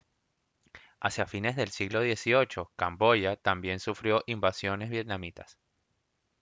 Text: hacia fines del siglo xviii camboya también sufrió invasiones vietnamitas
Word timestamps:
hacia 0.99 1.27
fines 1.27 1.55
del 1.55 1.69
siglo 1.69 2.01
xviii 2.01 2.65
camboya 2.75 3.35
también 3.35 3.79
sufrió 3.79 4.23
invasiones 4.25 4.89
vietnamitas 4.89 5.59